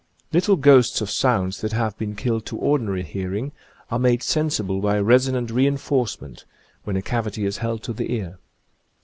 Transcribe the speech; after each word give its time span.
Little 0.33 0.55
ghosts 0.55 0.99
of 1.01 1.11
sounds 1.11 1.61
that 1.61 1.73
have 1.73 1.95
been 1.95 2.15
killed 2.15 2.43
to 2.47 2.57
ordinary 2.57 3.03
hear 3.03 3.35
ing 3.35 3.51
are 3.91 3.99
made 3.99 4.23
sensible 4.23 4.81
by 4.81 4.99
resonant 4.99 5.51
re 5.51 5.67
enforce 5.67 6.19
ment, 6.19 6.43
when 6.85 6.95
a 6.97 7.03
cavity 7.03 7.45
is 7.45 7.57
held 7.57 7.83
to 7.83 7.93
the 7.93 8.11
ear. 8.11 8.39